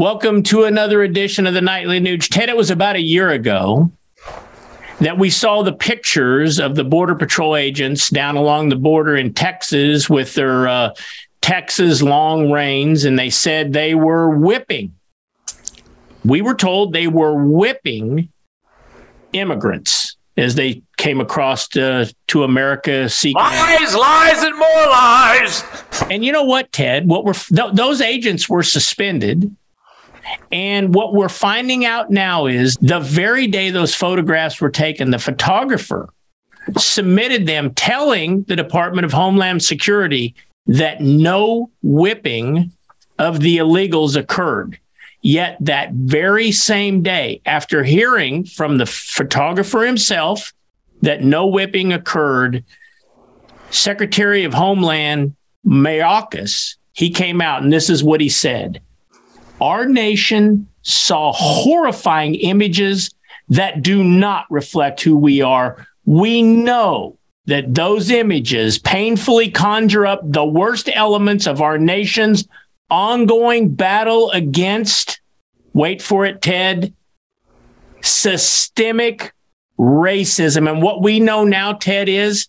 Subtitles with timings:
[0.00, 2.30] Welcome to another edition of the Nightly Nuge.
[2.30, 3.92] Ted, it was about a year ago
[4.98, 9.34] that we saw the pictures of the Border Patrol agents down along the border in
[9.34, 10.94] Texas with their uh,
[11.42, 14.94] Texas long reins, and they said they were whipping.
[16.24, 18.30] We were told they were whipping
[19.34, 25.62] immigrants as they came across uh, to America seeking lies, lies, and more lies.
[26.10, 27.06] And you know what, Ted?
[27.06, 29.54] What were th- those agents were suspended
[30.52, 35.18] and what we're finding out now is the very day those photographs were taken, the
[35.18, 36.12] photographer
[36.76, 40.34] submitted them telling the Department of Homeland Security
[40.66, 42.70] that no whipping
[43.18, 44.78] of the illegals occurred.
[45.22, 50.54] Yet that very same day, after hearing from the photographer himself
[51.02, 52.64] that no whipping occurred,
[53.70, 58.80] Secretary of Homeland Mayorkas, he came out and this is what he said.
[59.60, 63.10] Our nation saw horrifying images
[63.48, 65.86] that do not reflect who we are.
[66.06, 72.46] We know that those images painfully conjure up the worst elements of our nation's
[72.90, 75.20] ongoing battle against,
[75.72, 76.94] wait for it, Ted,
[78.02, 79.32] systemic
[79.78, 80.70] racism.
[80.70, 82.48] And what we know now, Ted, is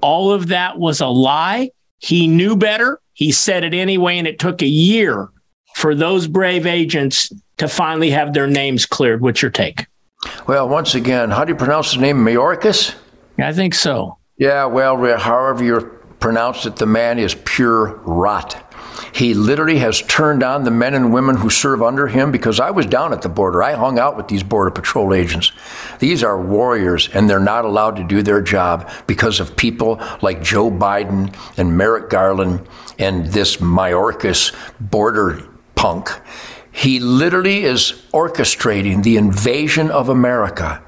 [0.00, 1.70] all of that was a lie.
[1.98, 3.00] He knew better.
[3.14, 5.30] He said it anyway, and it took a year
[5.74, 9.20] for those brave agents to finally have their names cleared.
[9.20, 9.86] What's your take?
[10.46, 12.94] Well, once again, how do you pronounce the name Mayorkas?
[13.38, 14.16] I think so.
[14.38, 15.80] Yeah, well, however you
[16.20, 18.60] pronounce it, the man is pure rot.
[19.12, 22.70] He literally has turned on the men and women who serve under him because I
[22.70, 23.62] was down at the border.
[23.62, 25.52] I hung out with these Border Patrol agents.
[25.98, 30.42] These are warriors, and they're not allowed to do their job because of people like
[30.42, 32.66] Joe Biden and Merrick Garland
[32.98, 36.10] and this Mayorkas border punk.
[36.72, 40.82] He literally is orchestrating the invasion of America.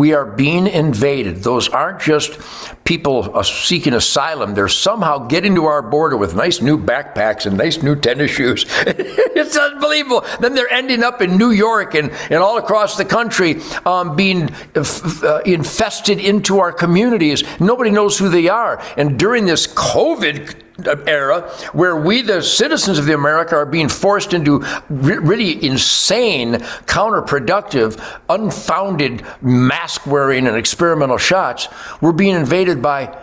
[0.00, 1.42] We are being invaded.
[1.42, 2.38] Those aren't just
[2.84, 4.54] people uh, seeking asylum.
[4.54, 8.64] They're somehow getting to our border with nice new backpacks and nice new tennis shoes.
[8.86, 10.24] it's unbelievable.
[10.40, 14.48] Then they're ending up in New York and, and all across the country um, being
[14.74, 17.44] uh, infested into our communities.
[17.60, 18.82] Nobody knows who they are.
[18.96, 20.69] And during this COVID
[21.06, 26.54] era where we, the citizens of the America, are being forced into really insane,
[26.86, 31.68] counterproductive, unfounded mask wearing and experimental shots,
[32.00, 33.16] we're being invaded by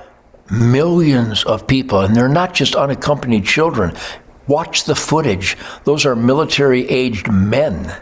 [0.51, 3.95] millions of people, and they're not just unaccompanied children.
[4.47, 5.57] Watch the footage.
[5.83, 7.93] Those are military aged men.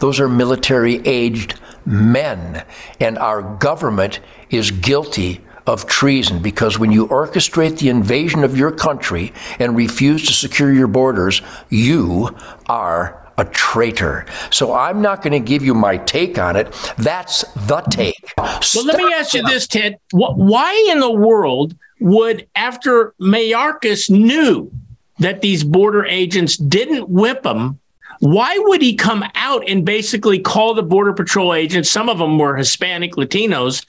[0.00, 2.64] Those are military aged men.
[2.98, 4.20] And our government
[4.50, 10.26] is guilty of treason because when you orchestrate the invasion of your country and refuse
[10.26, 12.36] to secure your borders, you
[12.66, 14.26] are a traitor.
[14.50, 16.72] So I'm not going to give you my take on it.
[16.98, 18.32] That's the take.
[18.36, 19.98] Well, let me ask you this, Ted.
[20.12, 24.70] Why in the world would, after Mayorkas knew
[25.18, 27.78] that these border agents didn't whip him,
[28.20, 32.38] why would he come out and basically call the Border Patrol agents, some of them
[32.38, 33.84] were Hispanic Latinos,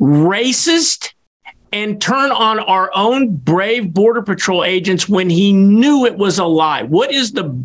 [0.00, 1.12] racist
[1.72, 6.44] and turn on our own brave border patrol agents when he knew it was a
[6.44, 6.82] lie.
[6.82, 7.64] What is the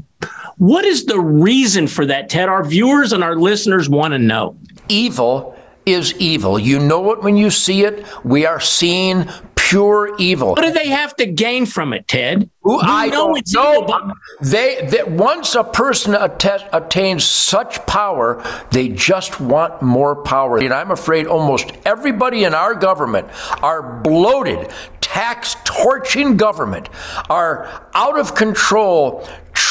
[0.57, 2.47] what is the reason for that ted?
[2.47, 4.57] Our viewers and our listeners want to know.
[4.87, 6.57] Evil is evil.
[6.57, 8.05] You know it when you see it.
[8.23, 9.27] We are seeing
[9.65, 10.49] pure evil.
[10.49, 12.49] What do they have to gain from it, Ted?
[12.67, 13.81] Ooh, I know don't know.
[13.81, 14.11] Evil,
[14.41, 20.57] they that once a person att- attains such power, they just want more power.
[20.57, 23.27] And I'm afraid almost everybody in our government,
[23.63, 24.71] our bloated,
[25.01, 26.89] tax torching government,
[27.29, 29.27] our out of control,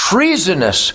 [0.08, 0.92] treasonous,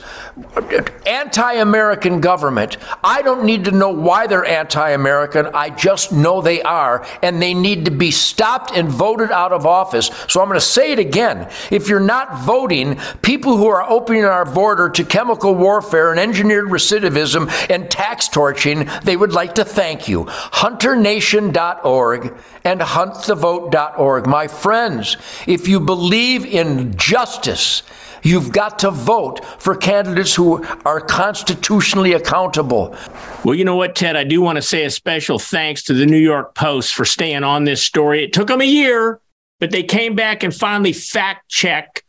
[1.07, 2.77] anti American government.
[3.03, 5.47] I don't need to know why they're anti American.
[5.47, 9.65] I just know they are, and they need to be stopped and voted out of
[9.65, 10.11] office.
[10.27, 11.49] So I'm going to say it again.
[11.71, 16.67] If you're not voting, people who are opening our border to chemical warfare and engineered
[16.67, 20.25] recidivism and tax torching, they would like to thank you.
[20.25, 24.27] HunterNation.org and HuntTheVote.org.
[24.27, 25.17] My friends,
[25.47, 27.81] if you believe in justice,
[28.23, 32.95] You've got to vote for candidates who are constitutionally accountable.
[33.43, 34.15] Well, you know what, Ted?
[34.15, 37.43] I do want to say a special thanks to the New York Post for staying
[37.43, 38.23] on this story.
[38.23, 39.19] It took them a year,
[39.59, 42.03] but they came back and finally fact checked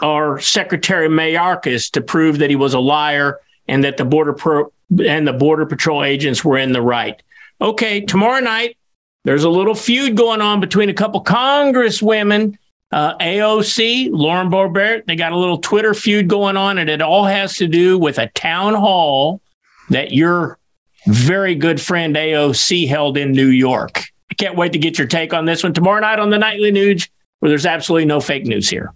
[0.00, 4.72] our Secretary Mayorkas to prove that he was a liar and that the border pro-
[5.04, 7.22] and the border patrol agents were in the right.
[7.60, 8.76] Okay, tomorrow night
[9.24, 12.56] there's a little feud going on between a couple congresswomen
[12.92, 17.24] uh, AOC, Lauren Boebert, they got a little Twitter feud going on, and it all
[17.24, 19.40] has to do with a town hall
[19.88, 20.58] that your
[21.06, 24.04] very good friend AOC held in New York.
[24.30, 26.70] I can't wait to get your take on this one tomorrow night on the Nightly
[26.70, 27.08] Nuge,
[27.40, 28.92] where there's absolutely no fake news here.